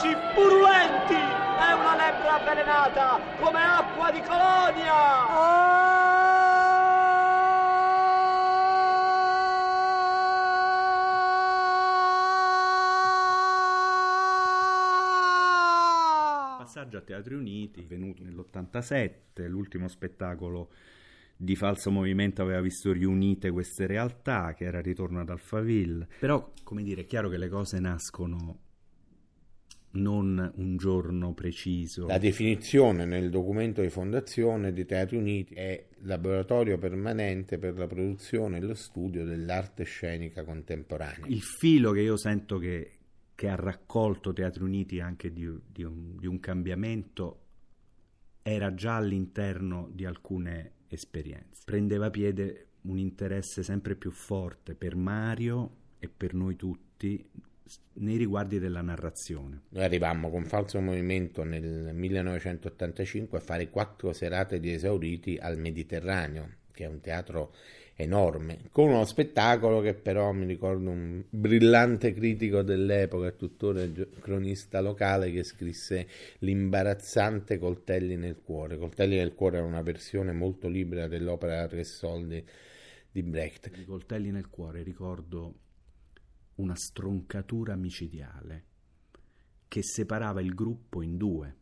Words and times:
Rossi 0.00 0.16
purulenti! 0.34 1.12
È 1.12 1.72
una 1.74 1.94
lebbra 1.94 2.40
avvelenata 2.40 3.20
come 3.38 3.60
acqua 3.60 4.10
di 4.10 4.20
colonia! 4.20 4.94
Passaggio 16.56 16.96
a 16.96 17.00
Teatri 17.02 17.34
Uniti, 17.34 17.82
venuto 17.82 18.22
nell'87, 18.22 19.46
l'ultimo 19.48 19.86
spettacolo 19.86 20.70
di 21.36 21.54
falso 21.56 21.90
movimento 21.90 22.40
aveva 22.40 22.62
visto 22.62 22.90
riunite 22.90 23.50
queste 23.50 23.86
realtà, 23.86 24.54
che 24.54 24.64
era 24.64 24.80
Ritorno 24.80 25.20
ad 25.20 25.28
Alphaville. 25.28 26.08
Però, 26.20 26.52
come 26.62 26.82
dire, 26.82 27.02
è 27.02 27.06
chiaro 27.06 27.28
che 27.28 27.36
le 27.36 27.50
cose 27.50 27.78
nascono 27.80 28.68
non 29.92 30.52
un 30.56 30.76
giorno 30.76 31.32
preciso. 31.32 32.06
La 32.06 32.18
definizione 32.18 33.04
nel 33.04 33.30
documento 33.30 33.80
di 33.80 33.88
fondazione 33.88 34.72
di 34.72 34.84
Teatri 34.84 35.16
Uniti 35.16 35.54
è 35.54 35.86
laboratorio 36.02 36.78
permanente 36.78 37.58
per 37.58 37.76
la 37.76 37.86
produzione 37.86 38.58
e 38.58 38.60
lo 38.60 38.74
studio 38.74 39.24
dell'arte 39.24 39.84
scenica 39.84 40.44
contemporanea. 40.44 41.26
Il 41.26 41.42
filo 41.42 41.90
che 41.92 42.00
io 42.00 42.16
sento 42.16 42.58
che, 42.58 42.98
che 43.34 43.48
ha 43.48 43.56
raccolto 43.56 44.32
Teatri 44.32 44.62
Uniti 44.62 45.00
anche 45.00 45.32
di, 45.32 45.48
di, 45.66 45.82
un, 45.82 46.16
di 46.16 46.26
un 46.26 46.38
cambiamento 46.38 47.38
era 48.42 48.74
già 48.74 48.96
all'interno 48.96 49.88
di 49.92 50.04
alcune 50.04 50.72
esperienze. 50.88 51.62
Prendeva 51.64 52.10
piede 52.10 52.66
un 52.82 52.98
interesse 52.98 53.62
sempre 53.62 53.96
più 53.96 54.10
forte 54.10 54.74
per 54.74 54.96
Mario 54.96 55.76
e 55.98 56.08
per 56.08 56.32
noi 56.32 56.56
tutti 56.56 57.28
nei 57.94 58.16
riguardi 58.16 58.58
della 58.58 58.82
narrazione. 58.82 59.62
Noi 59.70 59.84
arrivammo 59.84 60.30
con 60.30 60.44
Falso 60.44 60.80
Movimento 60.80 61.44
nel 61.44 61.90
1985 61.94 63.38
a 63.38 63.40
fare 63.40 63.70
quattro 63.70 64.12
serate 64.12 64.60
di 64.60 64.72
esauriti 64.72 65.38
al 65.40 65.58
Mediterraneo, 65.58 66.56
che 66.72 66.84
è 66.84 66.88
un 66.88 67.00
teatro 67.00 67.52
enorme, 68.02 68.60
con 68.70 68.88
uno 68.88 69.04
spettacolo 69.04 69.80
che 69.80 69.94
però 69.94 70.32
mi 70.32 70.46
ricordo 70.46 70.90
un 70.90 71.22
brillante 71.28 72.14
critico 72.14 72.62
dell'epoca 72.62 73.30
tuttora 73.32 73.86
cronista 74.20 74.80
locale 74.80 75.30
che 75.30 75.42
scrisse 75.42 76.08
L'imbarazzante 76.38 77.58
Coltelli 77.58 78.16
nel 78.16 78.40
cuore. 78.42 78.78
Coltelli 78.78 79.16
nel 79.16 79.34
cuore 79.34 79.58
è 79.58 79.62
una 79.62 79.82
versione 79.82 80.32
molto 80.32 80.68
libera 80.68 81.08
dell'opera 81.08 81.66
tre 81.66 81.84
soldi 81.84 82.42
di 83.12 83.22
Brecht. 83.22 83.70
I 83.76 83.84
coltelli 83.84 84.30
nel 84.30 84.48
cuore 84.48 84.82
ricordo 84.82 85.54
una 86.60 86.76
stroncatura 86.76 87.74
micidiale 87.74 88.64
che 89.66 89.82
separava 89.82 90.40
il 90.40 90.54
gruppo 90.54 91.02
in 91.02 91.16
due. 91.16 91.56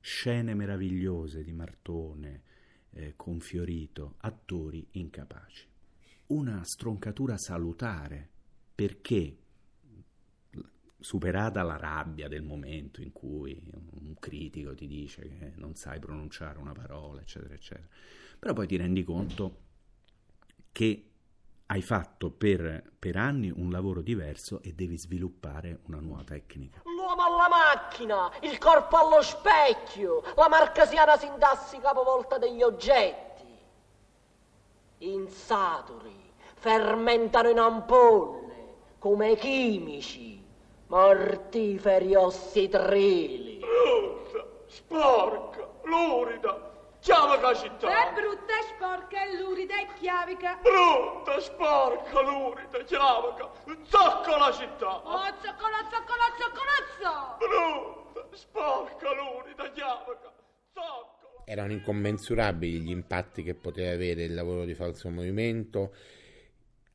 Scene 0.00 0.54
meravigliose 0.54 1.42
di 1.42 1.52
Martone, 1.52 2.42
eh, 2.90 3.14
con 3.16 3.40
Fiorito, 3.40 4.14
attori 4.18 4.86
incapaci. 4.92 5.66
Una 6.26 6.62
stroncatura 6.64 7.36
salutare, 7.36 8.28
perché 8.74 9.38
superata 10.98 11.62
la 11.62 11.76
rabbia 11.76 12.28
del 12.28 12.42
momento 12.42 13.02
in 13.02 13.12
cui 13.12 13.60
un 13.72 14.14
critico 14.18 14.74
ti 14.74 14.86
dice 14.86 15.22
che 15.28 15.52
non 15.56 15.74
sai 15.74 15.98
pronunciare 15.98 16.58
una 16.58 16.72
parola, 16.72 17.20
eccetera, 17.20 17.54
eccetera, 17.54 17.88
però 18.38 18.54
poi 18.54 18.66
ti 18.66 18.76
rendi 18.76 19.02
conto 19.02 19.60
che 20.72 21.13
hai 21.66 21.80
fatto 21.82 22.30
per, 22.30 22.82
per, 22.98 23.16
anni 23.16 23.50
un 23.50 23.70
lavoro 23.70 24.02
diverso 24.02 24.60
e 24.62 24.72
devi 24.72 24.98
sviluppare 24.98 25.80
una 25.86 25.98
nuova 25.98 26.22
tecnica. 26.22 26.82
L'uomo 26.84 27.22
alla 27.22 27.48
macchina, 27.48 28.30
il 28.42 28.58
corpo 28.58 28.96
allo 28.96 29.22
specchio, 29.22 30.22
la 30.36 30.48
marcasiana 30.48 31.16
sindassi 31.16 31.78
capovolta 31.78 32.38
degli 32.38 32.62
oggetti. 32.62 33.32
Insaturi 34.98 36.32
fermentano 36.54 37.48
in 37.48 37.58
ampolle 37.58 38.42
come 38.98 39.36
chimici, 39.36 40.42
mortiferi 40.86 42.14
ossitrili. 42.14 43.58
Brutta, 43.60 44.46
sporca, 44.66 45.68
lurida, 45.82 46.72
chiavica 47.04 47.54
città. 47.54 47.86
È 47.86 48.14
brutta, 48.14 48.54
sporca 48.72 49.24
e 49.24 49.38
lurida 49.38 49.74
e 49.78 49.86
chiavica. 50.00 50.58
Brutta, 50.62 51.38
sporca, 51.38 52.20
lurida, 52.22 52.82
chiavica, 52.84 53.50
zoccola 53.84 54.50
città. 54.52 54.96
Oh, 55.04 55.20
zoccola, 55.42 55.80
zoccola, 55.92 56.26
zoccolazzo. 56.40 57.36
Brutta, 57.44 58.36
sporca, 58.36 59.08
lurida, 59.12 59.70
chiavica, 59.70 60.32
zoccola. 60.72 61.44
Erano 61.44 61.72
incommensurabili 61.72 62.80
gli 62.80 62.90
impatti 62.90 63.42
che 63.42 63.54
poteva 63.54 63.92
avere 63.92 64.24
il 64.24 64.32
lavoro 64.32 64.64
di 64.64 64.74
falso 64.74 65.10
movimento, 65.10 65.94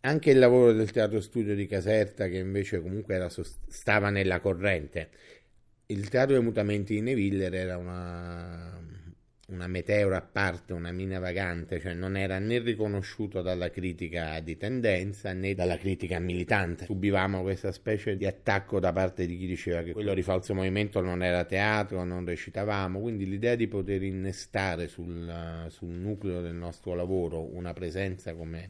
anche 0.01 0.31
il 0.31 0.39
lavoro 0.39 0.73
del 0.73 0.89
teatro 0.89 1.21
studio 1.21 1.53
di 1.53 1.67
Caserta 1.67 2.27
che 2.27 2.37
invece 2.37 2.81
comunque 2.81 3.13
era, 3.13 3.29
stava 3.29 4.09
nella 4.09 4.39
corrente. 4.39 5.11
Il 5.85 6.09
teatro 6.09 6.33
dei 6.33 6.43
mutamenti 6.43 6.95
di 6.95 7.01
Neviller 7.01 7.53
era 7.53 7.77
una, 7.77 8.79
una 9.49 9.67
meteora 9.67 10.17
a 10.17 10.21
parte, 10.21 10.73
una 10.73 10.91
mina 10.91 11.19
vagante, 11.19 11.79
cioè 11.79 11.93
non 11.93 12.15
era 12.15 12.39
né 12.39 12.59
riconosciuto 12.59 13.41
dalla 13.41 13.69
critica 13.69 14.39
di 14.39 14.57
tendenza 14.57 15.33
né 15.33 15.53
dalla 15.53 15.77
critica 15.77 16.19
militante. 16.19 16.85
Subivamo 16.85 17.41
questa 17.41 17.71
specie 17.71 18.15
di 18.15 18.25
attacco 18.25 18.79
da 18.79 18.91
parte 18.91 19.25
di 19.25 19.37
chi 19.37 19.47
diceva 19.47 19.81
che 19.81 19.93
quello 19.93 20.13
di 20.13 20.21
falso 20.21 20.53
movimento 20.53 21.01
non 21.01 21.23
era 21.23 21.45
teatro, 21.45 22.03
non 22.03 22.25
recitavamo, 22.25 22.99
quindi 22.99 23.27
l'idea 23.27 23.55
di 23.55 23.67
poter 23.67 24.03
innestare 24.03 24.87
sul, 24.87 25.65
sul 25.69 25.89
nucleo 25.89 26.41
del 26.41 26.55
nostro 26.55 26.93
lavoro 26.93 27.41
una 27.55 27.73
presenza 27.73 28.33
come, 28.33 28.69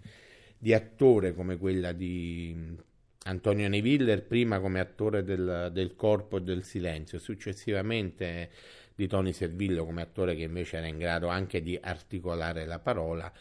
di 0.57 0.73
attore 0.73 1.33
come 1.33 1.57
quella 1.57 1.91
di 1.91 2.77
Antonio 3.23 3.67
Neviller, 3.67 4.23
prima 4.23 4.59
come 4.59 4.79
attore 4.79 5.23
del, 5.23 5.69
del 5.73 5.95
corpo 5.95 6.37
e 6.37 6.41
del 6.41 6.63
silenzio, 6.63 7.19
successivamente 7.19 8.49
di 8.99 9.07
Tony 9.07 9.31
Servillo 9.31 9.85
come 9.85 10.01
attore 10.01 10.35
che 10.35 10.43
invece 10.43 10.75
era 10.75 10.87
in 10.87 10.97
grado 10.97 11.29
anche 11.29 11.61
di 11.61 11.79
articolare 11.81 12.65
la 12.65 12.79
parola, 12.79 13.31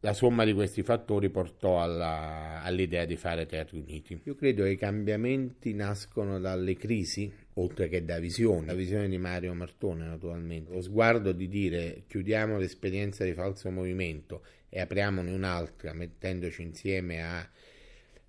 la 0.00 0.12
somma 0.12 0.44
di 0.44 0.52
questi 0.52 0.82
fattori 0.82 1.30
portò 1.30 1.80
alla, 1.80 2.62
all'idea 2.64 3.04
di 3.04 3.16
fare 3.16 3.46
Teatri 3.46 3.78
Uniti. 3.78 4.20
Io 4.24 4.34
credo 4.34 4.64
che 4.64 4.70
i 4.70 4.76
cambiamenti 4.76 5.72
nascono 5.72 6.40
dalle 6.40 6.74
crisi, 6.74 7.32
oltre 7.54 7.88
che 7.88 8.04
da 8.04 8.18
visioni. 8.18 8.66
La 8.66 8.74
visione 8.74 9.08
di 9.08 9.18
Mario 9.18 9.54
Martone, 9.54 10.04
naturalmente. 10.04 10.72
Lo 10.72 10.80
sguardo 10.80 11.30
di 11.30 11.48
dire 11.48 12.02
chiudiamo 12.08 12.58
l'esperienza 12.58 13.24
di 13.24 13.34
falso 13.34 13.70
movimento 13.70 14.42
e 14.68 14.80
apriamone 14.80 15.30
un'altra, 15.30 15.92
mettendoci 15.92 16.62
insieme 16.62 17.22
a, 17.22 17.48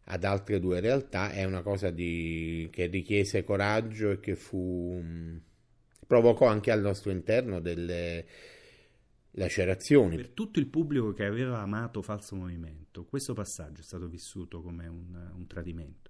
ad 0.04 0.24
altre 0.24 0.60
due 0.60 0.80
realtà, 0.80 1.32
è 1.32 1.46
una 1.46 1.62
cosa 1.64 1.90
di, 1.90 2.68
che 2.72 2.86
richiese 2.86 3.44
coraggio 3.44 4.12
e 4.12 4.20
che 4.20 4.36
fu 4.36 5.04
provocò 6.10 6.48
anche 6.48 6.72
al 6.72 6.82
nostro 6.82 7.12
interno 7.12 7.60
delle 7.60 8.26
lacerazioni. 9.34 10.16
Per 10.16 10.30
tutto 10.30 10.58
il 10.58 10.66
pubblico 10.66 11.14
che 11.14 11.24
aveva 11.24 11.60
amato 11.60 12.02
Falso 12.02 12.36
Movimento, 12.36 13.06
questo 13.06 13.36
passaggio 13.36 13.82
è 13.82 13.84
stato 13.84 14.08
vissuto 14.08 14.64
come 14.64 14.88
un, 14.88 15.32
un 15.36 15.46
tradimento. 15.46 16.10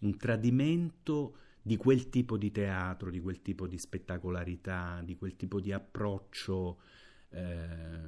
Un 0.00 0.16
tradimento 0.16 1.36
di 1.62 1.76
quel 1.76 2.08
tipo 2.08 2.36
di 2.36 2.50
teatro, 2.50 3.08
di 3.10 3.20
quel 3.20 3.40
tipo 3.40 3.68
di 3.68 3.78
spettacolarità, 3.78 5.00
di 5.04 5.16
quel 5.16 5.36
tipo 5.36 5.60
di 5.60 5.70
approccio 5.70 6.80
eh, 7.28 8.00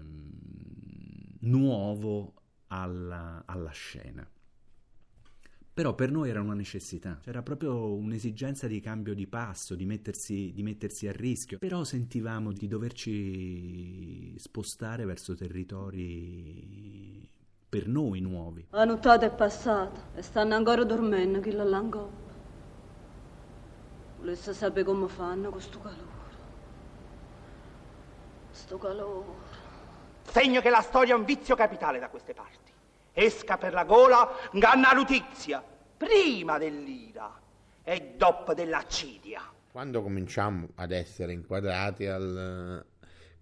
nuovo 1.38 2.34
alla, 2.66 3.44
alla 3.46 3.70
scena 3.70 4.28
però 5.80 5.94
per 5.94 6.10
noi 6.10 6.28
era 6.28 6.42
una 6.42 6.52
necessità, 6.52 7.18
c'era 7.22 7.41
proprio 7.41 7.94
un'esigenza 7.94 8.66
di 8.66 8.81
cambio 8.81 9.14
di 9.14 9.26
passo, 9.26 9.75
di 9.75 9.87
mettersi, 9.87 10.52
di 10.52 10.62
mettersi, 10.62 11.08
a 11.08 11.12
rischio, 11.12 11.56
però 11.56 11.84
sentivamo 11.84 12.52
di 12.52 12.69
doverci 12.69 14.38
spostare 14.38 15.06
verso 15.06 15.34
territori 15.34 17.26
per 17.66 17.88
noi 17.88 18.20
nuovi. 18.20 18.66
La 18.72 18.84
nottata 18.84 19.25
è 19.25 19.31
passata 19.31 20.08
e 20.14 20.20
stanno 20.20 20.55
ancora 20.55 20.84
dormendo 20.84 21.40
chi 21.40 21.50
la 21.50 21.64
langoppa. 21.64 22.31
Volesse 24.19 24.52
sapere 24.52 24.84
come 24.84 25.08
fanno 25.08 25.49
questo 25.49 25.81
calore. 25.81 26.19
Sto 28.50 28.76
calore. 28.76 29.28
Segno 30.25 30.60
che 30.60 30.69
la 30.69 30.82
storia 30.82 31.14
è 31.14 31.16
un 31.16 31.25
vizio 31.25 31.56
capitale 31.56 31.99
da 31.99 32.10
queste 32.10 32.34
parti 32.34 32.69
esca 33.12 33.56
per 33.58 33.72
la 33.72 33.84
gola 33.84 34.28
ganna 34.52 34.92
notizia 34.92 35.62
prima 35.96 36.58
dell'ira 36.58 37.38
e 37.82 38.14
dopo 38.16 38.54
dell'accidia. 38.54 39.42
Quando 39.70 40.02
cominciamo 40.02 40.68
ad 40.76 40.92
essere 40.92 41.32
inquadrati 41.32 42.06
al, 42.06 42.84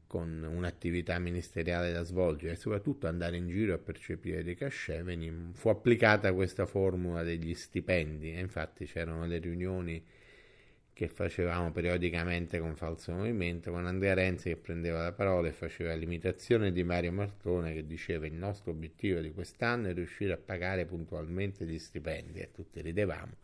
con 0.07 0.43
un'attività 0.43 1.19
ministeriale 1.19 1.93
da 1.93 2.03
svolgere 2.03 2.55
e 2.55 2.57
soprattutto 2.57 3.07
andare 3.07 3.37
in 3.37 3.49
giro 3.49 3.75
a 3.75 3.79
percepire 3.79 4.43
dei 4.43 4.57
venim, 5.03 5.53
fu 5.53 5.69
applicata 5.69 6.33
questa 6.33 6.67
formula 6.67 7.23
degli 7.23 7.55
stipendi 7.55 8.35
e 8.35 8.41
infatti 8.41 8.87
c'erano 8.87 9.27
le 9.27 9.39
riunioni 9.39 10.05
che 10.99 11.07
facevamo 11.07 11.71
periodicamente 11.71 12.59
con 12.59 12.75
Falso 12.75 13.13
Movimento, 13.13 13.71
con 13.71 13.87
Andrea 13.87 14.15
Renzi 14.15 14.49
che 14.49 14.57
prendeva 14.57 15.01
la 15.01 15.13
parola 15.13 15.47
e 15.47 15.53
faceva 15.53 15.95
l'imitazione 15.95 16.73
di 16.73 16.83
Mario 16.83 17.13
Martone 17.13 17.73
che 17.73 17.87
diceva 17.87 18.27
il 18.27 18.33
nostro 18.33 18.73
obiettivo 18.73 19.21
di 19.21 19.31
quest'anno 19.31 19.91
è 19.91 19.95
riuscire 19.95 20.33
a 20.33 20.37
pagare 20.37 20.87
puntualmente 20.87 21.65
gli 21.65 21.79
stipendi. 21.79 22.41
E 22.41 22.51
tutti 22.51 22.81
ridevamo 22.81 23.37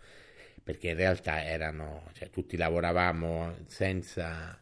perché 0.64 0.88
in 0.88 0.96
realtà 0.96 1.44
erano, 1.44 2.10
cioè, 2.14 2.28
tutti 2.28 2.56
lavoravamo 2.56 3.54
senza 3.66 4.60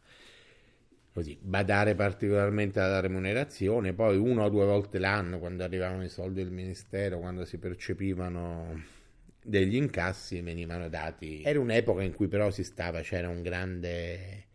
così, 1.15 1.39
badare 1.41 1.95
particolarmente 1.95 2.79
alla 2.79 3.01
remunerazione, 3.01 3.95
poi 3.95 4.19
una 4.19 4.45
o 4.45 4.49
due 4.51 4.67
volte 4.67 4.99
l'anno 4.99 5.39
quando 5.39 5.65
arrivavano 5.65 6.05
i 6.05 6.11
soldi 6.11 6.43
del 6.43 6.53
ministero, 6.53 7.21
quando 7.21 7.47
si 7.47 7.57
percepivano 7.57 9.01
degli 9.43 9.77
incassi 9.77 10.41
venivano 10.41 10.89
dati. 10.89 11.43
Era 11.43 11.61
un'epoca 11.61 12.03
in 12.03 12.15
cui 12.15 12.29
però 12.29 12.51
si 12.51 12.65
stava, 12.65 13.01
c'era 13.01 13.29
un 13.29 13.43
grande 13.43 14.47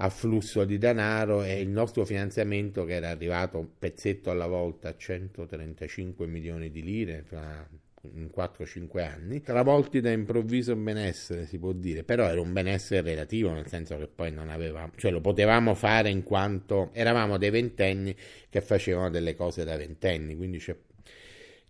afflusso 0.00 0.64
di 0.64 0.78
denaro 0.78 1.42
e 1.42 1.60
il 1.60 1.68
nostro 1.68 2.04
finanziamento 2.04 2.84
che 2.84 2.94
era 2.94 3.08
arrivato 3.08 3.58
un 3.58 3.68
pezzetto 3.78 4.30
alla 4.30 4.46
volta 4.46 4.90
a 4.90 4.96
135 4.96 6.26
milioni 6.26 6.70
di 6.70 6.82
lire 6.82 7.24
tra 7.24 7.68
in 8.14 8.30
4-5 8.34 9.00
anni, 9.00 9.40
travolti 9.40 10.00
da 10.00 10.10
improvviso 10.10 10.76
benessere, 10.76 11.46
si 11.46 11.58
può 11.58 11.72
dire, 11.72 12.04
però 12.04 12.26
era 12.26 12.40
un 12.40 12.52
benessere 12.52 13.02
relativo, 13.02 13.52
nel 13.52 13.66
senso 13.66 13.98
che 13.98 14.06
poi 14.06 14.30
non 14.30 14.50
avevamo, 14.50 14.92
cioè 14.96 15.10
lo 15.10 15.20
potevamo 15.20 15.74
fare 15.74 16.08
in 16.08 16.22
quanto 16.22 16.90
eravamo 16.92 17.36
dei 17.38 17.50
ventenni 17.50 18.14
che 18.48 18.60
facevano 18.60 19.10
delle 19.10 19.34
cose 19.34 19.64
da 19.64 19.76
ventenni, 19.76 20.36
quindi 20.36 20.58
c'è, 20.58 20.76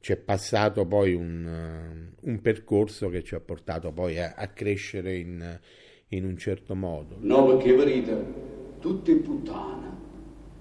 c'è 0.01 0.17
passato 0.17 0.87
poi 0.87 1.15
un, 1.15 2.11
un, 2.21 2.41
percorso 2.41 3.09
che 3.09 3.23
ci 3.23 3.35
ha 3.35 3.41
portato 3.41 3.93
poi 3.93 4.19
a, 4.19 4.35
a 4.37 4.49
crescere 4.49 5.17
in, 5.17 5.59
in, 6.09 6.25
un 6.25 6.37
certo 6.37 6.75
modo. 6.75 7.17
No, 7.21 7.47
perché 7.47 7.75
vedete, 7.75 8.25
tutte 8.81 9.11
in 9.11 9.23
puttana 9.23 9.97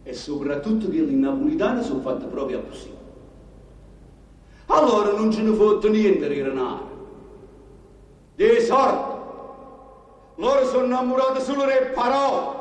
e 0.03 0.13
soprattutto 0.13 0.89
che 0.89 1.01
le 1.01 1.11
napolitane 1.11 1.83
sono 1.83 2.01
fatte 2.01 2.25
proprio 2.25 2.63
così. 2.63 2.95
Allora 4.67 5.11
non 5.11 5.31
ce 5.31 5.41
ne 5.41 5.53
fotte 5.53 5.89
niente 5.89 6.27
di 6.27 6.41
renare. 6.41 6.85
Di 8.35 8.59
sorte. 8.61 9.15
Loro 10.35 10.65
sono 10.65 10.85
innamorati 10.85 11.41
solo 11.41 11.65
delle 11.65 11.91
parole. 11.93 12.55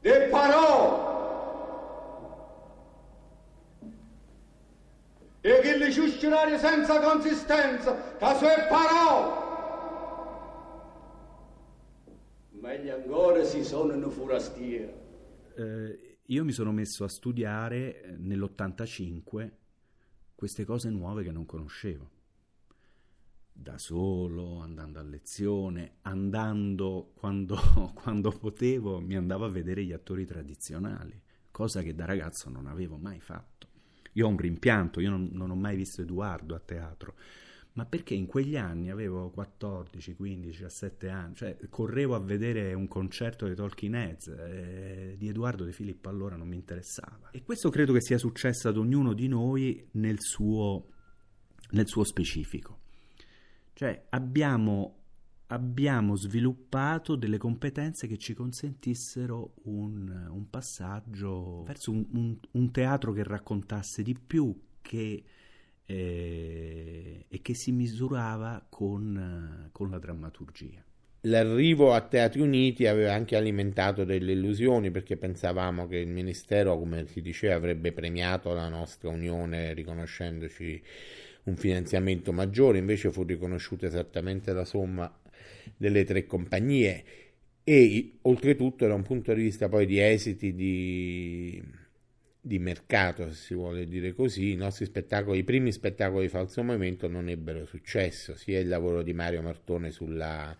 Delle 0.00 0.26
parole. 0.26 0.55
Ciuscerare 6.16 6.58
senza 6.58 7.00
consistenza, 7.00 8.16
che 8.16 8.34
sue 8.36 8.66
parole. 8.68 9.44
Meglio 12.52 12.94
ancora 12.94 13.44
si 13.44 13.62
sono 13.62 13.92
in 13.92 14.10
forastiera. 14.10 14.92
Eh, 15.56 16.18
io 16.24 16.44
mi 16.44 16.52
sono 16.52 16.72
messo 16.72 17.04
a 17.04 17.08
studiare 17.08 18.02
eh, 18.02 18.16
nell'85 18.16 19.50
queste 20.34 20.64
cose 20.64 20.90
nuove 20.90 21.22
che 21.22 21.30
non 21.30 21.46
conoscevo. 21.46 22.10
Da 23.52 23.78
solo, 23.78 24.58
andando 24.58 24.98
a 24.98 25.02
lezione, 25.02 25.96
andando 26.02 27.12
quando, 27.14 27.56
quando 27.94 28.30
potevo, 28.30 29.00
mi 29.00 29.16
andavo 29.16 29.44
a 29.44 29.50
vedere 29.50 29.84
gli 29.84 29.92
attori 29.92 30.26
tradizionali, 30.26 31.18
cosa 31.50 31.82
che 31.82 31.94
da 31.94 32.04
ragazzo 32.04 32.50
non 32.50 32.66
avevo 32.66 32.96
mai 32.96 33.20
fatto. 33.20 33.65
Io 34.16 34.26
ho 34.26 34.30
un 34.30 34.36
rimpianto, 34.36 35.00
io 35.00 35.10
non, 35.10 35.28
non 35.32 35.50
ho 35.50 35.54
mai 35.54 35.76
visto 35.76 36.02
Edoardo 36.02 36.54
a 36.54 36.58
teatro, 36.58 37.14
ma 37.76 37.84
perché 37.84 38.14
in 38.14 38.26
quegli 38.26 38.56
anni 38.56 38.90
avevo 38.90 39.30
14, 39.30 40.14
15, 40.14 40.58
17 40.58 41.08
anni, 41.10 41.34
cioè 41.34 41.56
correvo 41.68 42.14
a 42.14 42.18
vedere 42.18 42.72
un 42.72 42.88
concerto 42.88 43.46
di 43.46 43.54
Talking 43.54 43.94
Heads, 43.94 44.28
eh, 44.28 45.14
di 45.18 45.28
Edoardo 45.28 45.64
De 45.64 45.72
Filippo 45.72 46.08
allora 46.08 46.36
non 46.36 46.48
mi 46.48 46.56
interessava. 46.56 47.30
E 47.32 47.42
questo 47.42 47.68
credo 47.68 47.92
che 47.92 48.00
sia 48.00 48.16
successo 48.16 48.68
ad 48.68 48.78
ognuno 48.78 49.12
di 49.12 49.28
noi 49.28 49.86
nel 49.92 50.16
suo, 50.20 50.86
nel 51.72 51.86
suo 51.86 52.04
specifico. 52.04 52.80
Cioè 53.74 54.06
abbiamo, 54.08 54.95
abbiamo, 55.48 56.16
sviluppato 56.16 57.14
delle 57.14 57.38
competenze 57.38 58.06
che 58.06 58.18
ci 58.18 58.34
consentissero 58.34 59.54
un, 59.64 60.28
un 60.30 60.50
passaggio 60.50 61.62
verso 61.64 61.90
un, 61.90 62.06
un, 62.12 62.36
un 62.52 62.70
teatro 62.70 63.12
che 63.12 63.22
raccontasse 63.22 64.02
di 64.02 64.14
più, 64.14 64.54
che 64.80 65.24
eh, 65.86 67.26
e 67.28 67.42
che 67.42 67.54
si 67.54 67.72
misurava 67.72 68.64
con, 68.68 69.68
con 69.72 69.90
la 69.90 69.98
drammaturgia. 69.98 70.84
L'arrivo 71.22 71.92
a 71.92 72.02
Teatri 72.02 72.40
Uniti 72.40 72.86
aveva 72.86 73.12
anche 73.12 73.34
alimentato 73.34 74.04
delle 74.04 74.32
illusioni 74.32 74.90
perché 74.90 75.16
pensavamo 75.16 75.88
che 75.88 75.96
il 75.96 76.08
Ministero, 76.08 76.78
come 76.78 77.06
si 77.06 77.20
diceva, 77.20 77.54
avrebbe 77.54 77.92
premiato 77.92 78.52
la 78.52 78.68
nostra 78.68 79.08
unione 79.10 79.72
riconoscendoci 79.72 80.82
un 81.44 81.56
finanziamento 81.56 82.32
maggiore, 82.32 82.78
invece 82.78 83.10
fu 83.10 83.22
riconosciuta 83.22 83.86
esattamente 83.86 84.52
la 84.52 84.64
somma 84.64 85.12
delle 85.76 86.04
tre 86.04 86.26
compagnie. 86.26 87.04
E 87.64 88.18
oltretutto 88.22 88.86
da 88.86 88.94
un 88.94 89.02
punto 89.02 89.34
di 89.34 89.42
vista 89.42 89.68
poi 89.68 89.86
di 89.86 90.00
esiti 90.00 90.54
di 90.54 91.62
di 92.46 92.60
mercato, 92.60 93.28
se 93.30 93.34
si 93.34 93.54
vuole 93.54 93.88
dire 93.88 94.14
così, 94.14 94.52
i 94.52 94.54
nostri 94.54 94.84
spettacoli, 94.84 95.38
i 95.38 95.42
primi 95.42 95.72
spettacoli 95.72 96.26
di 96.26 96.28
falso 96.28 96.62
movimento 96.62 97.08
non 97.08 97.28
ebbero 97.28 97.66
successo, 97.66 98.36
sia 98.36 98.60
il 98.60 98.68
lavoro 98.68 99.02
di 99.02 99.12
Mario 99.12 99.42
Martone 99.42 99.90
sulla 99.90 100.56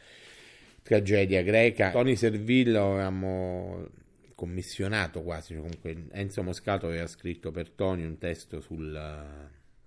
tragedia 0.82 1.42
greca, 1.42 1.92
Tony 1.92 2.16
Servillo 2.16 2.94
avevamo 2.94 3.88
commissionato 4.34 5.22
quasi, 5.22 5.52
cioè 5.52 5.62
comunque 5.62 6.06
Enzo 6.10 6.42
Moscato 6.42 6.86
aveva 6.86 7.06
scritto 7.06 7.52
per 7.52 7.70
Tony 7.70 8.04
un 8.04 8.18
testo 8.18 8.60
sul, 8.60 8.92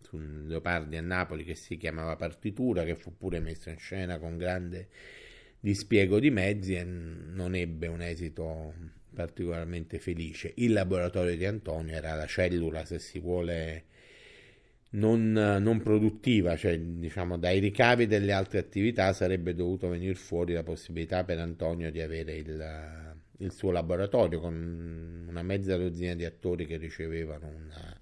sul 0.10 0.48
Leopardi 0.48 0.98
a 0.98 1.02
Napoli 1.02 1.44
che 1.44 1.56
si 1.56 1.78
chiamava 1.78 2.16
Partitura, 2.16 2.84
che 2.84 2.96
fu 2.96 3.16
pure 3.16 3.40
messo 3.40 3.70
in 3.70 3.78
scena 3.78 4.18
con 4.18 4.38
grande 4.38 4.88
dispiego 5.60 6.20
di 6.20 6.32
mezzi 6.32 6.76
e 6.76 6.84
non 6.84 7.54
ebbe 7.54 7.88
un 7.88 8.02
esito 8.02 8.74
particolarmente 9.14 10.00
felice. 10.00 10.52
Il 10.56 10.74
laboratorio 10.74 11.36
di 11.36 11.46
Antonio 11.46 11.94
era 11.94 12.16
la 12.16 12.26
cellula, 12.26 12.86
se 12.86 13.00
si 13.00 13.20
vuole, 13.20 13.84
non, 14.92 15.32
non, 15.32 15.82
produttiva, 15.82 16.56
cioè 16.56 16.80
diciamo 16.80 17.38
dai 17.38 17.60
ricavi 17.60 18.08
delle 18.08 18.32
altre 18.32 18.60
attività 18.60 19.14
sarebbe 19.14 19.54
dovuto 19.54 19.90
venire 19.90 20.16
fuori 20.16 20.54
la 20.54 20.64
possibilità 20.64 21.24
per 21.24 21.40
Antonio 21.40 21.92
di 21.92 22.02
avere 22.02 22.36
il, 22.36 23.16
il 23.38 23.52
suo 23.52 23.72
laboratorio 23.72 24.40
con 24.40 25.26
una 25.28 25.44
mezza 25.44 25.78
dozzina 25.78 26.16
di 26.16 26.26
attori 26.26 26.66
che 26.66 26.78
ricevevano 26.78 27.48
una, 27.48 27.99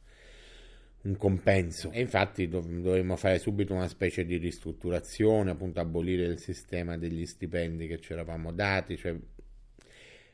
un 1.08 1.18
compenso. 1.18 1.90
E 1.92 2.02
infatti 2.02 2.48
dov- 2.48 2.68
dovremmo 2.68 3.16
fare 3.16 3.40
subito 3.40 3.74
una 3.74 3.88
specie 3.88 4.26
di 4.26 4.38
ristrutturazione, 4.38 5.52
appunto 5.52 5.80
abolire 5.80 6.26
il 6.26 6.40
sistema 6.40 6.98
degli 6.98 7.26
stipendi 7.26 7.88
che 7.88 8.00
ci 8.00 8.14
eravamo 8.14 8.52
dati, 8.52 8.98
cioè 8.98 9.16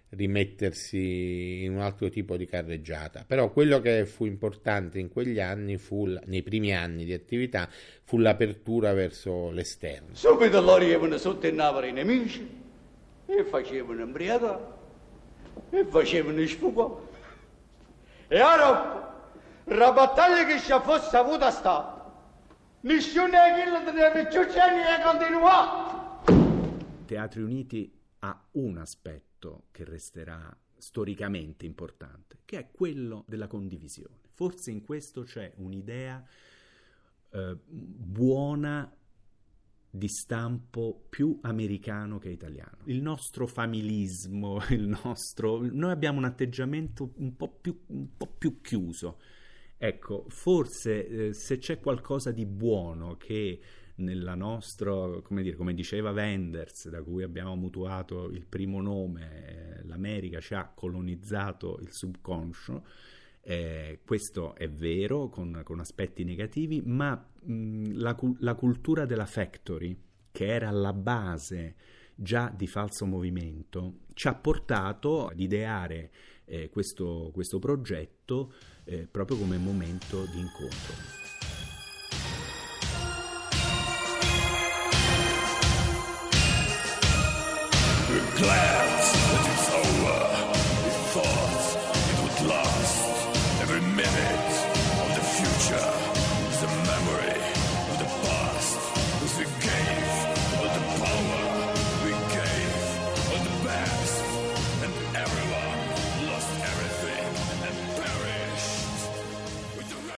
rimettersi 0.09 1.63
in 1.63 1.73
un 1.73 1.79
altro 1.79 2.09
tipo 2.09 2.37
di 2.37 2.45
carreggiata. 2.45 3.23
Però 3.25 3.51
quello 3.51 3.79
che 3.79 4.05
fu 4.05 4.25
importante 4.25 4.99
in 4.99 5.09
quegli 5.09 5.39
anni, 5.39 5.77
fu, 5.77 6.05
nei 6.25 6.43
primi 6.43 6.73
anni 6.73 7.05
di 7.05 7.13
attività, 7.13 7.69
fu 8.03 8.17
l'apertura 8.17 8.93
verso 8.93 9.49
l'esterno. 9.51 10.13
Subito 10.13 10.61
loro 10.61 10.83
avevano 10.83 11.17
sottennavano 11.17 11.85
i 11.85 11.93
nemici 11.93 12.61
e 13.25 13.43
facevano 13.45 14.03
imbriacare 14.03 14.81
e 15.71 15.85
facevano 15.85 16.45
sfugare. 16.45 17.11
E 18.27 18.41
ora 18.41 19.12
la 19.65 19.91
battaglia 19.91 20.45
che 20.45 20.59
ci 20.59 20.73
fosse 20.83 21.15
avuta 21.15 21.51
stata, 21.51 22.11
nessuno 22.81 23.27
è 23.27 23.53
quello 23.53 23.91
delle 23.91 24.11
piccioccini 24.11 24.81
e 24.81 25.01
continuato. 25.03 27.05
Teatri 27.05 27.41
Uniti 27.41 27.91
ha 28.19 28.47
un 28.51 28.77
aspetto 28.77 29.65
che 29.71 29.85
resterà 29.85 30.55
storicamente 30.77 31.65
importante, 31.65 32.39
che 32.45 32.57
è 32.57 32.71
quello 32.71 33.23
della 33.27 33.47
condivisione. 33.47 34.21
Forse 34.33 34.71
in 34.71 34.83
questo 34.83 35.23
c'è 35.23 35.53
un'idea 35.57 36.23
eh, 37.29 37.57
buona 37.65 38.91
di 39.95 40.07
stampo 40.07 41.05
più 41.07 41.37
americano 41.43 42.17
che 42.17 42.29
italiano. 42.29 42.79
Il 42.85 43.01
nostro 43.01 43.45
familismo, 43.45 44.59
il 44.71 44.87
nostro... 44.87 45.61
Noi 45.61 45.91
abbiamo 45.91 46.17
un 46.17 46.25
atteggiamento 46.25 47.13
un 47.17 47.35
po' 47.35 47.49
più, 47.49 47.79
un 47.87 48.17
po 48.17 48.25
più 48.25 48.59
chiuso. 48.59 49.19
Ecco, 49.85 50.23
forse 50.29 51.07
eh, 51.07 51.33
se 51.33 51.57
c'è 51.57 51.81
qualcosa 51.81 52.31
di 52.31 52.45
buono 52.45 53.17
che 53.17 53.59
nella 53.95 54.33
nostra, 54.33 54.93
come, 55.21 55.43
dire, 55.43 55.57
come 55.57 55.73
diceva 55.73 56.11
Wenders, 56.11 56.87
da 56.87 57.03
cui 57.03 57.21
abbiamo 57.21 57.53
mutuato 57.57 58.29
il 58.29 58.45
primo 58.45 58.81
nome, 58.81 59.79
eh, 59.81 59.83
l'America 59.83 60.39
ci 60.39 60.53
ha 60.53 60.71
colonizzato 60.73 61.79
il 61.81 61.91
subconscio. 61.91 62.85
Eh, 63.41 63.99
questo 64.05 64.55
è 64.55 64.69
vero 64.69 65.27
con, 65.27 65.59
con 65.65 65.81
aspetti 65.81 66.23
negativi, 66.23 66.81
ma 66.81 67.13
mh, 67.41 67.97
la, 67.97 68.17
la, 68.39 68.55
cultura 68.55 69.05
della 69.05 69.25
factory 69.25 69.99
che 70.31 70.45
era 70.45 70.69
alla 70.69 70.93
base 70.93 71.75
già 72.15 72.51
di 72.55 72.67
falso 72.67 73.05
movimento, 73.05 73.99
ci 74.13 74.27
ha 74.27 74.33
portato 74.35 75.27
ad 75.27 75.39
ideare 75.39 76.11
eh, 76.45 76.69
questo, 76.69 77.31
questo, 77.33 77.59
progetto 77.59 78.53
eh, 78.83 79.07
proprio 79.09 79.37
come 79.37 79.57
momento 79.57 80.25
di 80.25 80.39
incontro. 80.39 81.21
Glad 88.35 88.82